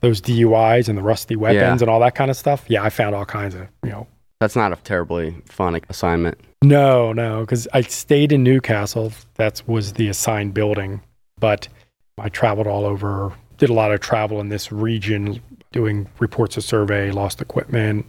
[0.00, 1.84] those DUIs and the rusty weapons Yeah.
[1.84, 2.64] and all that kind of stuff.
[2.66, 4.08] Yeah, I found all kinds of, you know.
[4.40, 6.40] that's not a terribly fun assignment.
[6.64, 9.12] No, no, because I stayed in Newcastle.
[9.36, 11.02] That was the assigned building,
[11.38, 11.68] but
[12.18, 13.32] I traveled all over.
[13.58, 18.04] Did a lot of travel in this region, doing reports of survey, lost equipment,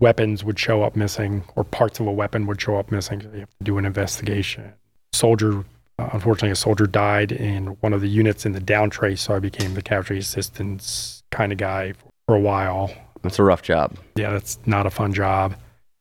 [0.00, 3.20] weapons would show up missing, or parts of a weapon would show up missing.
[3.20, 4.72] So you have to do an investigation.
[5.12, 5.64] Soldier,
[5.98, 9.34] uh, unfortunately, a soldier died in one of the units in the down trace, so
[9.34, 11.94] I became the casualty assistance kind of guy
[12.26, 12.90] for a while.
[13.22, 13.96] That's a rough job.
[14.16, 15.54] Yeah, that's not a fun job.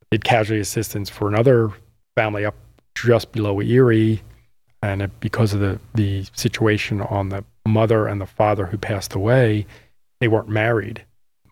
[0.10, 1.72] Did casualty assistance for another
[2.16, 2.56] family up
[2.96, 4.22] just below Erie,
[4.82, 9.14] and it, because of the the situation on the mother and the father who passed
[9.14, 9.66] away,
[10.20, 11.06] they weren't married.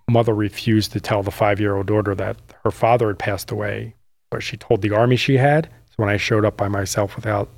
[0.09, 3.95] Mother refused to tell the five year old daughter that her father had passed away,
[4.31, 5.65] but she told the army she had.
[5.65, 7.49] So when I showed up by myself without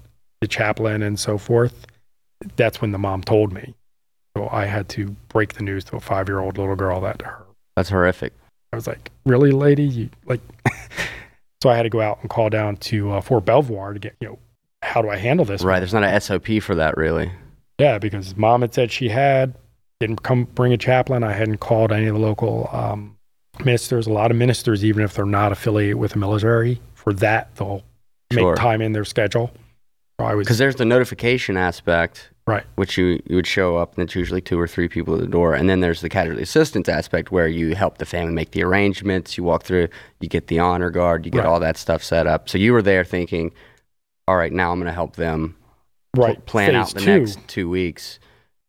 [0.41, 1.85] the chaplain and so forth,
[2.55, 3.73] that's when the mom told me.
[4.35, 7.21] So I had to break the news to a five year old little girl that
[7.21, 8.33] her That's horrific.
[8.73, 9.83] I was like, really, lady?
[9.83, 10.41] You like?
[11.61, 14.15] so I had to go out and call down to uh, Fort Belvoir to get,
[14.21, 14.39] you know,
[14.81, 15.61] how do I handle this?
[15.61, 15.79] Right.
[15.79, 17.31] There's not a SOP for that, really.
[17.79, 19.55] Yeah, because mom had said she had
[20.01, 21.23] didn't come bring a chaplain.
[21.23, 23.15] I hadn't called any of the local um,
[23.63, 24.07] ministers.
[24.07, 27.83] A lot of ministers, even if they're not affiliated with the military, for that they'll
[28.33, 28.51] Sure.
[28.51, 29.51] make time in their schedule.
[30.19, 32.63] So I was Because there's the notification aspect, right.
[32.75, 35.27] which you, you would show up, and it's usually two or three people at the
[35.27, 35.53] door.
[35.53, 39.37] And then there's the casualty assistance aspect where you help the family make the arrangements,
[39.37, 39.89] you walk through,
[40.21, 41.47] you get the honor guard, you get Right.
[41.47, 42.47] all that stuff set up.
[42.47, 43.51] So you were there thinking,
[44.29, 45.57] all right, now I'm going to help them
[46.15, 46.43] Right.
[46.45, 47.05] plan out the two.
[47.19, 48.19] next two weeks.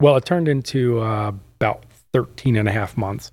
[0.02, 1.28] Well, it turned into uh,
[1.60, 3.30] about 13 and a half months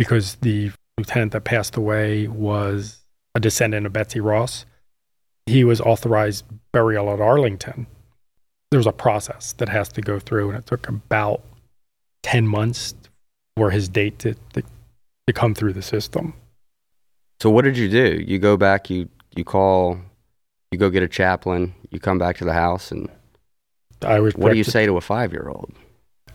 [0.00, 3.04] because the lieutenant that passed away was
[3.36, 4.66] a descendant of Betsy Ross.
[5.46, 7.86] He was authorized burial at Arlington.
[8.72, 11.40] There's a process that has to go through, and it took about
[12.24, 12.96] 10 months
[13.56, 14.64] for his date to, to,
[15.28, 16.34] to come through the system.
[17.40, 18.20] So what did you do?
[18.26, 20.00] You go back, you, you call,
[20.72, 23.08] you go get a chaplain, you come back to the house, and
[24.00, 24.34] I was.
[24.34, 25.72] What do you say to a five year old?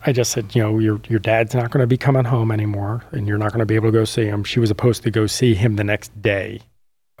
[0.06, 3.02] I just said, you know, your your dad's not going to be coming home anymore,
[3.12, 4.44] and you're not going to be able to go see him.
[4.44, 6.60] She was supposed to go see him the next day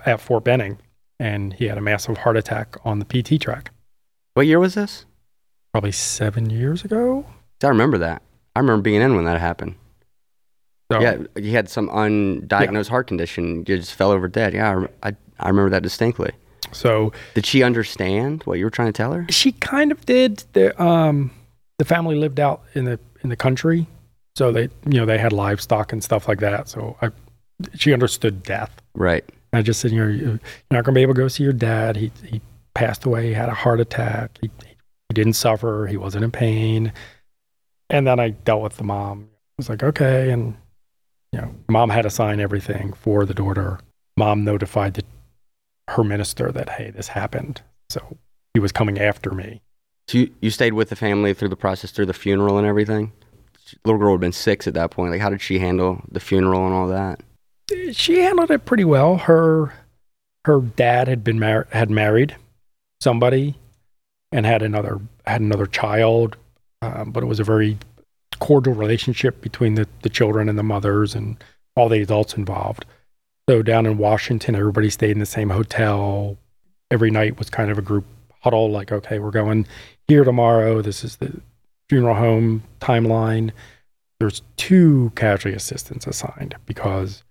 [0.06, 0.78] at Fort Benning,
[1.18, 3.72] and he had a massive heart attack on the PT track,
[4.34, 5.04] What year was this?
[5.72, 7.26] probably seven years ago.
[7.62, 8.22] I remember that.
[8.56, 9.74] I remember being in when that happened.
[10.90, 13.58] So, Yeah, you had some undiagnosed heart condition.
[13.58, 14.54] You just fell over dead.
[14.54, 16.32] Yeah, I, I, I remember that distinctly.
[16.72, 19.26] So Did she understand what you were trying to tell her?
[19.30, 20.44] she kind of did.
[20.54, 21.30] The um,
[21.78, 23.86] the family lived out in the in the country,
[24.36, 26.68] so they you know they had livestock and stuff like that.
[26.68, 27.10] So I,
[27.74, 28.82] she understood death.
[28.94, 29.24] Right.
[29.52, 31.52] I just said, you know, you're not going to be able to go see your
[31.52, 31.96] dad.
[31.96, 32.40] He he
[32.74, 33.28] passed away.
[33.28, 34.38] He had a heart attack.
[34.40, 34.50] He
[35.08, 35.86] he didn't suffer.
[35.86, 36.92] He wasn't in pain.
[37.90, 39.30] And then I dealt with the mom.
[39.32, 40.56] I was like, okay, and
[41.32, 43.80] you know, mom had to sign everything for the daughter.
[44.16, 45.04] Mom notified the,
[45.88, 47.62] her minister that hey, this happened.
[47.88, 48.18] So
[48.52, 49.62] he was coming after me.
[50.08, 53.12] So you, you stayed with the family through the process, through the funeral and everything?
[53.84, 55.12] Little girl had been six at that point.
[55.12, 57.20] Like, how did she handle the funeral and all that?
[57.92, 59.16] she handled it pretty well.
[59.16, 59.72] Her
[60.44, 62.36] her dad had been mar- had married
[63.00, 63.54] somebody
[64.32, 66.36] and had another had another child,
[66.82, 67.78] um, but it was a very
[68.38, 71.42] cordial relationship between the, the children and the mothers and
[71.76, 72.84] all the adults involved.
[73.48, 76.38] So down in Washington, everybody stayed in the same hotel.
[76.90, 78.04] Every night was kind of a group
[78.40, 79.66] huddle, like, okay, we're going
[80.06, 80.82] here tomorrow.
[80.82, 81.40] This is the
[81.88, 83.50] funeral home timeline.
[84.20, 87.22] There's two casualty assistants assigned because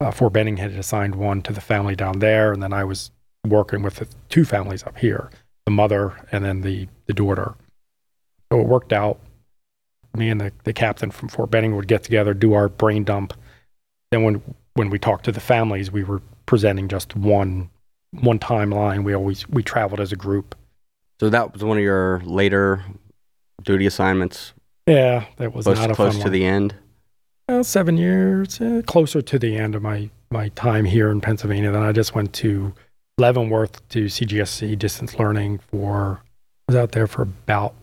[0.00, 3.10] uh, Fort Benning had assigned one to the family down there, and then I was
[3.46, 5.30] working with the two families up here,
[5.64, 7.54] the mother and then the the daughter.
[8.52, 9.18] So it worked out.
[10.16, 13.34] Me and the, the captain from Fort Benning would get together, do our brain dump.
[14.10, 14.42] Then when
[14.74, 17.70] when we talked to the families, we were presenting just one
[18.12, 19.04] one timeline.
[19.04, 20.54] We always we traveled as a group.
[21.20, 22.84] So that was one of your later
[23.64, 24.52] duty assignments,
[24.86, 26.32] Yeah, that was close, not a close to one.
[26.32, 26.74] the end.
[27.48, 31.72] Well, seven years, eh, closer to the end of my, my time here in Pennsylvania.
[31.72, 32.72] Then I just went to
[33.18, 36.20] Leavenworth to CGSC distance learning for,
[36.68, 37.74] I was out there for about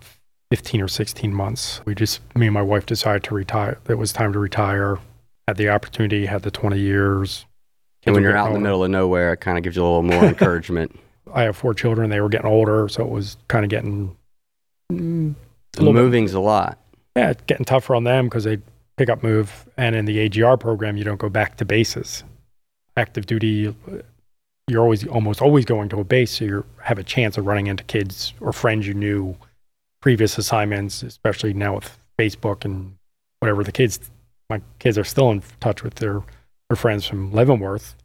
[0.52, 1.82] 15 or 16 months.
[1.86, 3.78] We just, me and my wife decided to retire.
[3.90, 5.00] It was time to retire.
[5.48, 7.46] Had the opportunity, had the 20 years.
[8.06, 9.86] And when you're out in the middle of nowhere, it kind of gives you a
[9.86, 10.96] little more encouragement.
[11.34, 12.10] I have four children.
[12.10, 12.88] They were getting older.
[12.88, 14.16] So it was kind of getting,
[14.92, 15.36] mm, a
[15.78, 16.78] The little bit- moving's a lot.
[17.18, 18.60] yeah, it's getting tougher on them because they
[18.98, 19.68] pick up move.
[19.78, 22.24] And in the AGR program, you don't go back to bases.
[22.96, 23.76] Active duty,
[24.70, 27.68] you're always almost always going to a base, so you have a chance of running
[27.68, 29.36] into kids or friends you knew
[30.00, 32.96] previous assignments, especially now with Facebook and
[33.42, 33.64] whatever.
[33.66, 34.00] The kids,
[34.50, 36.22] my kids are still in touch with their
[36.70, 37.96] their friends from Leavenworth.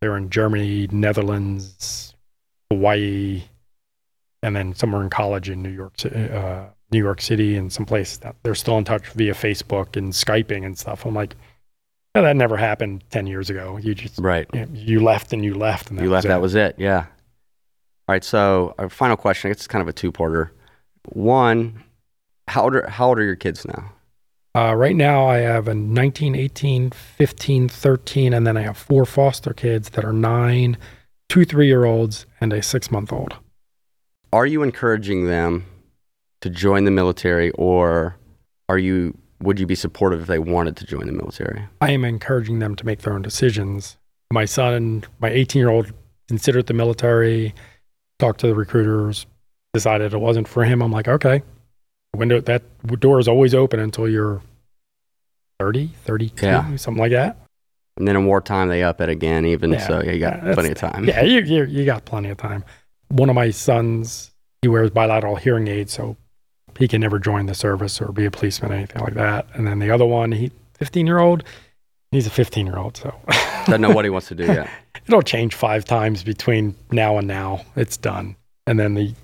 [0.00, 2.14] They're in Germany, Netherlands,
[2.70, 3.42] Hawaii,
[4.42, 8.36] and then somewhere in college in New York, uh, New York City, and someplace that
[8.42, 11.04] they're still in touch via Facebook and Skyping and stuff.
[11.06, 11.34] I'm like,
[12.14, 13.76] that never happened ten years ago.
[13.78, 14.46] You just Right.
[14.52, 16.42] you, know, you left and you left, and that you was left, that it.
[16.42, 16.74] was it.
[16.78, 17.06] Yeah.
[18.08, 18.24] All right.
[18.24, 20.50] So, our final question, it's kind of a two parter.
[21.10, 21.82] One,
[22.48, 23.92] how old, are, how old are your kids now?
[24.56, 29.04] Uh, right now, I have a 19, 18, 15, 13, and then I have four
[29.04, 30.78] foster kids that are nine,
[31.28, 33.34] two three year olds, and a six month old.
[34.32, 35.66] Are you encouraging them
[36.40, 38.16] to join the military or
[38.70, 41.62] are you would you be supportive if they wanted to join the military?
[41.82, 43.98] I am encouraging them to make their own decisions.
[44.32, 45.92] My son, my 18 year old,
[46.28, 47.54] considered the military,
[48.18, 49.26] talked to the recruiters,
[49.74, 50.80] decided it wasn't for him.
[50.80, 51.42] I'm like, okay,
[52.16, 52.62] window that
[53.00, 54.42] door is always open until you're
[55.60, 56.76] 30, 32, Yeah.
[56.76, 57.36] something like that.
[57.96, 59.86] And then in wartime they up it again even Yeah.
[59.86, 61.04] so yeah, you got plenty of time.
[61.04, 62.64] Yeah, you, you you got plenty of time.
[63.08, 66.16] One of my sons, he wears bilateral hearing aids, so
[66.78, 69.46] he can never join the service or be a policeman, or anything like that.
[69.54, 71.42] And then the other one, he 15 year old,
[72.10, 73.14] he's a 15 year old, so
[73.66, 74.68] Doesn't know what he wants to do yet.
[75.06, 77.62] it'll change five times between now and now.
[77.76, 78.36] It's done.
[78.66, 79.14] And then the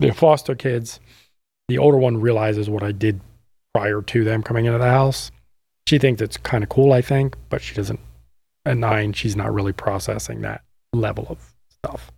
[0.00, 0.98] the foster kids,
[1.70, 3.20] the older one realizes what I did
[3.72, 5.30] prior to them coming into the house.
[5.86, 8.00] She thinks it's kind of cool, I think, but she doesn't.
[8.66, 10.62] At nine, she's not really processing that
[10.92, 12.10] level of stuff.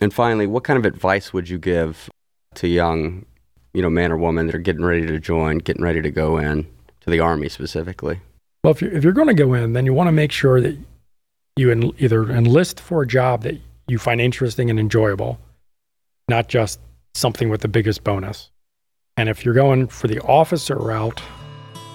[0.00, 2.08] And finally, what kind of advice would you give
[2.54, 3.26] to young,
[3.74, 6.38] you know, man or woman that are getting ready to join, getting ready to go
[6.38, 6.66] in
[7.00, 8.20] to the army specifically?
[8.64, 10.60] Well, if you're, if you're going to go in, then you want to make sure
[10.60, 10.78] that
[11.56, 15.38] you en- either enlist for a job that you find interesting and enjoyable,
[16.28, 16.80] not just
[17.14, 18.50] something with the biggest bonus.
[19.18, 21.20] And if you're going for the officer route,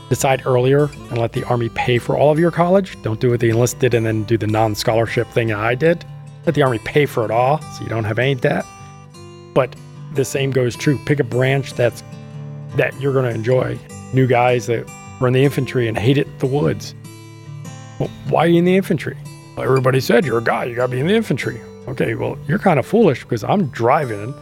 [0.10, 3.02] decide earlier and let the Army pay for all of your college.
[3.02, 6.04] Don't do what the enlisted and then do the non scholarship thing I did.
[6.46, 8.66] Let the Army pay for it all so you don't have any debt.
[9.54, 9.74] But
[10.14, 11.00] the same goes true.
[11.06, 12.04] Pick a branch that's
[12.76, 13.80] that you're going to enjoy.
[14.14, 14.86] New guys that
[15.22, 16.94] were in the infantry and hated the woods.
[18.00, 19.18] Well, why are you in the infantry?
[19.56, 21.62] Well, everybody said you're a guy, you got to be in the infantry.
[21.88, 24.34] Okay, well, you're kind of foolish because I'm driving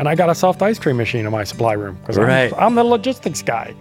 [0.00, 2.50] and I got a soft ice cream machine in my supply room because Right.
[2.54, 3.74] I'm, I'm the logistics guy.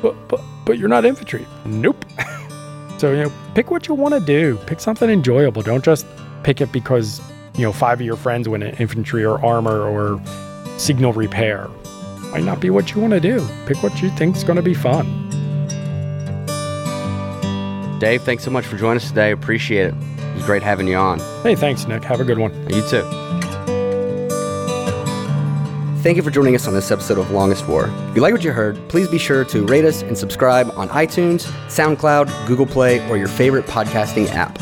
[0.00, 1.46] But, but, but you're not infantry.
[1.66, 2.06] Nope.
[2.98, 4.56] so, you know, pick what you want to do.
[4.66, 5.60] Pick something enjoyable.
[5.60, 6.06] Don't just
[6.42, 7.20] pick it because,
[7.56, 10.22] you know, five of your friends went in infantry or armor or
[10.78, 11.68] signal repair.
[12.30, 13.46] Might not be what you want to do.
[13.66, 15.04] Pick what you think's going to be fun.
[17.98, 19.32] Dave, thanks so much for joining us today.
[19.32, 19.94] Appreciate it.
[20.18, 21.18] It was great having you on.
[21.42, 22.02] Hey, thanks, Nick.
[22.04, 22.54] Have a good one.
[22.70, 23.02] You too.
[26.02, 27.88] Thank you for joining us on this episode of Longest War.
[28.10, 30.88] If you like what you heard, please be sure to rate us and subscribe on
[30.88, 34.58] iTunes, SoundCloud, Google Play, or your favorite podcasting app.